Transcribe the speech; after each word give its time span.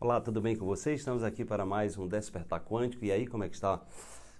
Olá, 0.00 0.20
tudo 0.20 0.40
bem 0.40 0.54
com 0.54 0.64
você? 0.64 0.94
Estamos 0.94 1.24
aqui 1.24 1.44
para 1.44 1.66
mais 1.66 1.98
um 1.98 2.06
Despertar 2.06 2.64
Quântico. 2.64 3.04
E 3.04 3.10
aí, 3.10 3.26
como 3.26 3.42
é 3.42 3.48
que 3.48 3.56
está 3.56 3.84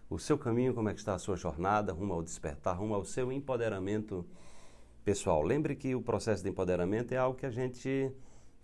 o 0.09 0.17
seu 0.17 0.39
caminho? 0.39 0.73
Como 0.73 0.89
é 0.89 0.95
que 0.95 1.01
está 1.01 1.17
a 1.17 1.19
sua 1.19 1.35
jornada 1.35 1.93
rumo 1.93 2.13
ao 2.13 2.23
despertar, 2.23 2.79
rumo 2.79 2.95
ao 2.95 3.05
seu 3.05 3.33
empoderamento 3.33 4.25
pessoal? 5.05 5.43
Lembre 5.43 5.75
que 5.75 5.97
o 5.97 6.01
processo 6.01 6.45
de 6.45 6.49
empoderamento 6.49 7.11
é 7.11 7.17
algo 7.17 7.37
que 7.37 7.45
a 7.45 7.51
gente 7.51 8.13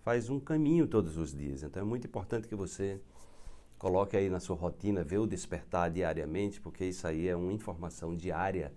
faz 0.05 0.29
um 0.29 0.39
caminho 0.39 0.87
todos 0.87 1.17
os 1.17 1.35
dias. 1.35 1.63
Então 1.63 1.81
é 1.81 1.85
muito 1.85 2.07
importante 2.07 2.47
que 2.47 2.55
você 2.55 3.01
coloque 3.77 4.15
aí 4.15 4.29
na 4.29 4.39
sua 4.39 4.55
rotina, 4.55 5.03
vê 5.03 5.17
o 5.17 5.27
despertar 5.27 5.91
diariamente, 5.91 6.61
porque 6.61 6.85
isso 6.85 7.05
aí 7.05 7.27
é 7.27 7.35
uma 7.35 7.51
informação 7.51 8.15
diária 8.15 8.71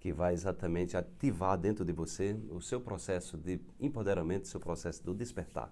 que 0.00 0.14
vai 0.14 0.32
exatamente 0.32 0.96
ativar 0.96 1.58
dentro 1.58 1.84
de 1.84 1.92
você 1.92 2.40
o 2.48 2.62
seu 2.62 2.80
processo 2.80 3.36
de 3.36 3.60
empoderamento, 3.78 4.44
o 4.44 4.48
seu 4.48 4.60
processo 4.60 5.04
do 5.04 5.12
despertar. 5.12 5.70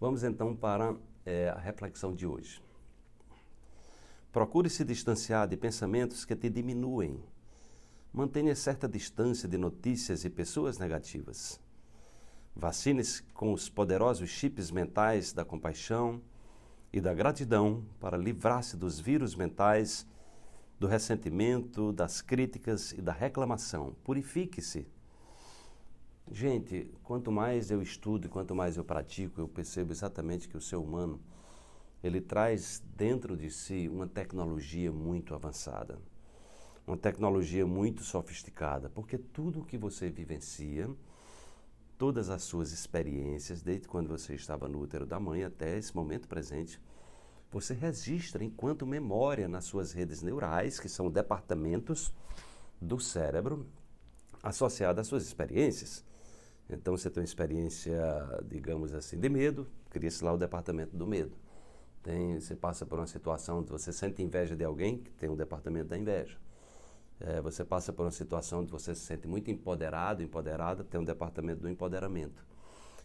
Vamos 0.00 0.22
então 0.22 0.54
para 0.54 0.94
é, 1.26 1.48
a 1.48 1.58
reflexão 1.58 2.14
de 2.14 2.24
hoje. 2.24 2.62
Procure 4.30 4.70
se 4.70 4.84
distanciar 4.84 5.48
de 5.48 5.56
pensamentos 5.56 6.24
que 6.24 6.36
te 6.36 6.48
diminuem. 6.48 7.20
Mantenha 8.12 8.54
certa 8.54 8.86
distância 8.88 9.48
de 9.48 9.58
notícias 9.58 10.24
e 10.24 10.30
pessoas 10.30 10.78
negativas. 10.78 11.60
Vacine-se 12.54 13.24
com 13.34 13.52
os 13.52 13.68
poderosos 13.68 14.30
chips 14.30 14.70
mentais 14.70 15.32
da 15.32 15.44
compaixão 15.44 16.22
e 16.92 17.00
da 17.00 17.12
gratidão 17.12 17.84
para 17.98 18.16
livrar-se 18.16 18.76
dos 18.76 19.00
vírus 19.00 19.34
mentais, 19.34 20.06
do 20.78 20.86
ressentimento, 20.86 21.92
das 21.92 22.22
críticas 22.22 22.92
e 22.92 23.02
da 23.02 23.12
reclamação. 23.12 23.96
Purifique-se 24.04 24.86
Gente, 26.40 26.88
quanto 27.02 27.32
mais 27.32 27.68
eu 27.68 27.82
estudo 27.82 28.26
e 28.26 28.28
quanto 28.28 28.54
mais 28.54 28.76
eu 28.76 28.84
pratico, 28.84 29.40
eu 29.40 29.48
percebo 29.48 29.90
exatamente 29.90 30.48
que 30.48 30.56
o 30.56 30.60
ser 30.60 30.76
humano 30.76 31.20
ele 32.00 32.20
traz 32.20 32.80
dentro 32.96 33.36
de 33.36 33.50
si 33.50 33.88
uma 33.88 34.06
tecnologia 34.06 34.92
muito 34.92 35.34
avançada, 35.34 35.98
uma 36.86 36.96
tecnologia 36.96 37.66
muito 37.66 38.04
sofisticada, 38.04 38.88
porque 38.88 39.18
tudo 39.18 39.62
o 39.62 39.64
que 39.64 39.76
você 39.76 40.10
vivencia, 40.10 40.88
todas 41.98 42.30
as 42.30 42.44
suas 42.44 42.70
experiências, 42.70 43.60
desde 43.60 43.88
quando 43.88 44.06
você 44.06 44.36
estava 44.36 44.68
no 44.68 44.80
útero 44.80 45.04
da 45.04 45.18
mãe 45.18 45.42
até 45.42 45.76
esse 45.76 45.92
momento 45.96 46.28
presente, 46.28 46.80
você 47.50 47.74
registra 47.74 48.44
enquanto 48.44 48.86
memória 48.86 49.48
nas 49.48 49.64
suas 49.64 49.90
redes 49.90 50.22
neurais, 50.22 50.78
que 50.78 50.88
são 50.88 51.10
departamentos 51.10 52.14
do 52.80 53.00
cérebro 53.00 53.66
associados 54.40 55.00
às 55.00 55.08
suas 55.08 55.24
experiências. 55.24 56.06
Então 56.70 56.96
você 56.96 57.08
tem 57.08 57.22
uma 57.22 57.24
experiência, 57.24 57.98
digamos 58.44 58.92
assim, 58.92 59.18
de 59.18 59.28
medo, 59.28 59.66
cria-se 59.88 60.22
lá 60.22 60.32
o 60.32 60.36
departamento 60.36 60.96
do 60.96 61.06
medo. 61.06 61.36
Tem, 62.02 62.38
você 62.38 62.54
passa 62.54 62.84
por 62.84 62.98
uma 62.98 63.06
situação 63.06 63.60
onde 63.60 63.70
você 63.70 63.92
sente 63.92 64.22
inveja 64.22 64.54
de 64.54 64.64
alguém, 64.64 64.98
que 64.98 65.10
tem 65.12 65.28
um 65.28 65.36
departamento 65.36 65.88
da 65.88 65.98
inveja. 65.98 66.36
É, 67.20 67.40
você 67.40 67.64
passa 67.64 67.92
por 67.92 68.04
uma 68.04 68.12
situação 68.12 68.60
onde 68.60 68.70
você 68.70 68.94
se 68.94 69.00
sente 69.00 69.26
muito 69.26 69.50
empoderado, 69.50 70.22
empoderada, 70.22 70.84
tem 70.84 71.00
um 71.00 71.04
departamento 71.04 71.62
do 71.62 71.68
empoderamento. 71.68 72.44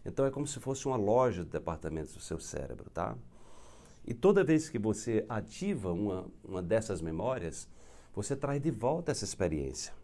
Então 0.04 0.24
é 0.26 0.30
como 0.30 0.46
se 0.46 0.60
fosse 0.60 0.86
uma 0.86 0.96
loja 0.96 1.42
de 1.42 1.50
departamentos 1.50 2.14
do 2.14 2.20
seu 2.20 2.38
cérebro, 2.38 2.90
tá? 2.90 3.16
E 4.06 4.12
toda 4.12 4.44
vez 4.44 4.68
que 4.68 4.78
você 4.78 5.24
ativa 5.28 5.90
uma, 5.90 6.26
uma 6.44 6.62
dessas 6.62 7.00
memórias, 7.00 7.66
você 8.14 8.36
traz 8.36 8.60
de 8.60 8.70
volta 8.70 9.10
essa 9.10 9.24
experiência. 9.24 9.94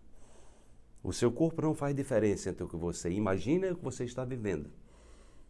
O 1.02 1.12
seu 1.12 1.32
corpo 1.32 1.62
não 1.62 1.74
faz 1.74 1.94
diferença 1.94 2.50
entre 2.50 2.62
o 2.62 2.68
que 2.68 2.76
você 2.76 3.10
imagina 3.10 3.66
e 3.66 3.72
o 3.72 3.76
que 3.76 3.84
você 3.84 4.04
está 4.04 4.24
vivendo. 4.24 4.70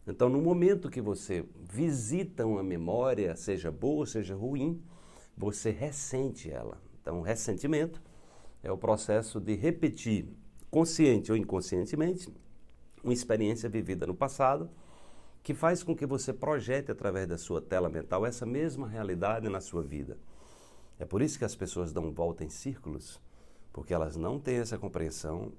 Então, 0.07 0.29
no 0.29 0.41
momento 0.41 0.89
que 0.89 1.01
você 1.01 1.45
visita 1.73 2.47
uma 2.47 2.63
memória, 2.63 3.35
seja 3.37 3.71
boa, 3.71 4.07
seja 4.07 4.35
ruim, 4.35 4.83
você 5.37 5.71
ressente 5.71 6.51
ela. 6.51 6.81
Então, 7.01 7.21
ressentimento 7.21 8.01
é 8.63 8.71
o 8.71 8.79
processo 8.79 9.41
de 9.41 9.55
repetir, 9.55 10.29
consciente 10.71 11.33
ou 11.33 11.37
inconscientemente, 11.37 12.33
uma 13.03 13.13
experiência 13.13 13.69
vivida 13.69 14.07
no 14.07 14.15
passado 14.15 14.71
que 15.43 15.55
faz 15.55 15.83
com 15.83 15.97
que 15.97 16.07
você 16.07 16.33
projete 16.33 16.93
através 16.93 17.27
da 17.27 17.39
sua 17.39 17.61
tela 17.61 17.89
mental 17.89 18.27
essa 18.27 18.45
mesma 18.45 18.87
realidade 18.87 19.49
na 19.49 19.61
sua 19.61 19.83
vida. 19.83 20.19
É 20.99 21.05
por 21.05 21.23
isso 21.23 21.39
que 21.39 21.45
as 21.45 21.57
pessoas 21.57 21.93
dão 21.93 22.13
volta 22.13 22.45
em 22.45 22.51
círculos 22.51 23.21
porque 23.73 23.95
elas 23.95 24.17
não 24.17 24.39
têm 24.39 24.57
essa 24.57 24.79
compreensão 24.79 25.53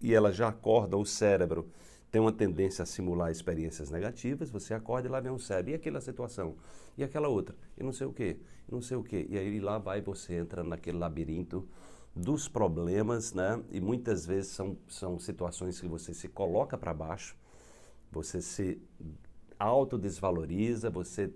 e 0.00 0.14
elas 0.14 0.36
já 0.36 0.48
acordam 0.48 1.00
o 1.00 1.06
cérebro 1.06 1.68
tem 2.10 2.20
uma 2.20 2.32
tendência 2.32 2.82
a 2.82 2.86
simular 2.86 3.30
experiências 3.30 3.90
negativas, 3.90 4.50
você 4.50 4.72
acorda 4.72 5.08
e 5.08 5.10
lá 5.10 5.20
vem 5.20 5.30
um 5.30 5.38
cérebro, 5.38 5.72
e 5.72 5.74
aquela 5.74 6.00
situação, 6.00 6.56
e 6.96 7.04
aquela 7.04 7.28
outra, 7.28 7.54
e 7.76 7.82
não 7.82 7.92
sei 7.92 8.06
o 8.06 8.12
quê, 8.12 8.38
e 8.66 8.72
não 8.72 8.80
sei 8.80 8.96
o 8.96 9.02
quê, 9.02 9.26
e 9.28 9.38
aí 9.38 9.60
lá 9.60 9.78
vai 9.78 10.00
você 10.00 10.34
entra 10.34 10.64
naquele 10.64 10.98
labirinto 10.98 11.68
dos 12.16 12.48
problemas, 12.48 13.32
né? 13.32 13.62
E 13.70 13.80
muitas 13.80 14.26
vezes 14.26 14.50
são, 14.50 14.76
são 14.88 15.18
situações 15.18 15.80
que 15.80 15.86
você 15.86 16.14
se 16.14 16.28
coloca 16.28 16.76
para 16.76 16.94
baixo, 16.94 17.36
você 18.10 18.40
se 18.40 18.80
autodesvaloriza, 19.58 20.90
você, 20.90 21.30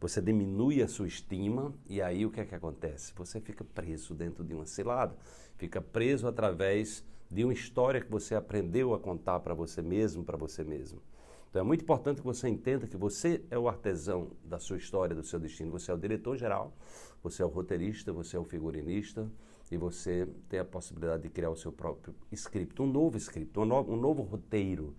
você 0.00 0.20
diminui 0.20 0.82
a 0.82 0.88
sua 0.88 1.06
estima 1.06 1.72
e 1.86 2.02
aí 2.02 2.26
o 2.26 2.30
que 2.30 2.40
é 2.40 2.44
que 2.44 2.54
acontece? 2.54 3.12
Você 3.16 3.40
fica 3.40 3.64
preso 3.64 4.14
dentro 4.14 4.44
de 4.44 4.54
uma 4.54 4.66
cilada, 4.66 5.16
fica 5.56 5.80
preso 5.80 6.26
através 6.26 7.04
de 7.30 7.44
uma 7.44 7.52
história 7.52 8.00
que 8.00 8.10
você 8.10 8.34
aprendeu 8.34 8.92
a 8.92 8.98
contar 8.98 9.40
para 9.40 9.54
você 9.54 9.80
mesmo, 9.80 10.24
para 10.24 10.36
você 10.36 10.62
mesmo. 10.62 11.00
Então 11.48 11.60
é 11.60 11.64
muito 11.64 11.82
importante 11.82 12.20
que 12.20 12.26
você 12.26 12.48
entenda 12.48 12.86
que 12.86 12.96
você 12.96 13.42
é 13.50 13.58
o 13.58 13.68
artesão 13.68 14.30
da 14.42 14.58
sua 14.58 14.78
história, 14.78 15.14
do 15.14 15.22
seu 15.22 15.38
destino. 15.38 15.70
Você 15.72 15.90
é 15.90 15.94
o 15.94 15.98
diretor 15.98 16.36
geral, 16.36 16.74
você 17.22 17.42
é 17.42 17.44
o 17.44 17.48
roteirista, 17.48 18.12
você 18.12 18.36
é 18.36 18.40
o 18.40 18.44
figurinista 18.44 19.30
e 19.70 19.76
você 19.76 20.26
tem 20.48 20.60
a 20.60 20.64
possibilidade 20.64 21.22
de 21.22 21.30
criar 21.30 21.50
o 21.50 21.56
seu 21.56 21.70
próprio 21.70 22.14
script, 22.30 22.80
um 22.80 22.86
novo 22.86 23.16
script, 23.18 23.58
um 23.58 23.64
novo, 23.64 23.92
um 23.92 23.96
novo 23.96 24.22
roteiro. 24.22 24.94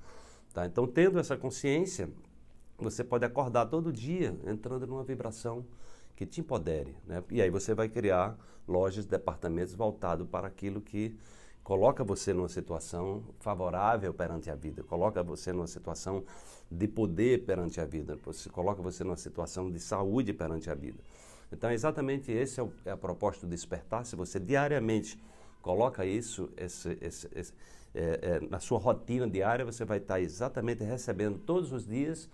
Tá? 0.53 0.66
Então, 0.66 0.85
tendo 0.88 1.19
essa 1.19 1.35
consciência, 1.35 2.09
você 2.83 3.03
pode 3.03 3.25
acordar 3.25 3.66
todo 3.67 3.91
dia 3.91 4.38
entrando 4.45 4.85
numa 4.85 5.03
vibração 5.03 5.66
que 6.16 6.25
te 6.25 6.41
empodere. 6.41 6.95
Né? 7.05 7.23
E 7.31 7.41
aí 7.41 7.49
você 7.49 7.73
vai 7.73 7.89
criar 7.89 8.38
lojas, 8.67 9.05
departamentos 9.05 9.73
voltados 9.73 10.27
para 10.27 10.47
aquilo 10.47 10.81
que 10.81 11.17
coloca 11.63 12.03
você 12.03 12.33
numa 12.33 12.49
situação 12.49 13.23
favorável 13.39 14.13
perante 14.13 14.51
a 14.51 14.55
vida, 14.55 14.83
coloca 14.83 15.23
você 15.23 15.53
numa 15.53 15.67
situação 15.67 16.23
de 16.69 16.88
poder 16.88 17.45
perante 17.45 17.79
a 17.79 17.85
vida, 17.85 18.17
coloca 18.51 18.81
você 18.81 19.03
numa 19.03 19.15
situação 19.15 19.71
de 19.71 19.79
saúde 19.79 20.33
perante 20.33 20.69
a 20.69 20.75
vida. 20.75 21.00
Então, 21.51 21.71
exatamente 21.71 22.31
esse 22.31 22.59
é, 22.59 22.63
o, 22.63 22.71
é 22.83 22.91
a 22.91 22.97
proposta 22.97 23.45
do 23.45 23.50
despertar. 23.50 24.05
Se 24.05 24.15
você 24.15 24.39
diariamente 24.39 25.19
coloca 25.61 26.05
isso 26.05 26.50
esse, 26.57 26.97
esse, 27.00 27.29
esse, 27.33 27.53
é, 27.94 28.19
é, 28.21 28.47
na 28.50 28.59
sua 28.59 28.79
rotina 28.79 29.29
diária, 29.29 29.63
você 29.63 29.85
vai 29.85 30.00
estar 30.00 30.19
exatamente 30.19 30.83
recebendo 30.83 31.38
todos 31.38 31.71
os 31.71 31.85
dias 31.85 32.27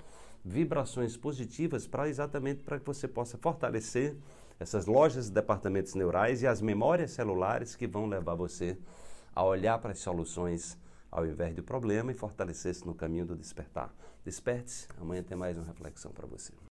vibrações 0.43 1.17
positivas 1.17 1.87
para 1.87 2.09
exatamente 2.09 2.63
para 2.63 2.79
que 2.79 2.85
você 2.85 3.07
possa 3.07 3.37
fortalecer 3.37 4.15
essas 4.59 4.85
lojas 4.85 5.27
e 5.27 5.31
departamentos 5.31 5.95
neurais 5.95 6.41
e 6.41 6.47
as 6.47 6.61
memórias 6.61 7.11
celulares 7.11 7.75
que 7.75 7.87
vão 7.87 8.07
levar 8.07 8.35
você 8.35 8.77
a 9.33 9.43
olhar 9.43 9.79
para 9.79 9.91
as 9.91 9.99
soluções 9.99 10.77
ao 11.11 11.25
invés 11.25 11.55
do 11.55 11.63
problema 11.63 12.11
e 12.11 12.15
fortalecer-se 12.15 12.85
no 12.85 12.93
caminho 12.93 13.25
do 13.25 13.35
despertar. 13.35 13.93
Desperte-se, 14.23 14.87
amanhã 14.99 15.23
tem 15.23 15.37
mais 15.37 15.57
uma 15.57 15.65
reflexão 15.65 16.11
para 16.11 16.27
você. 16.27 16.68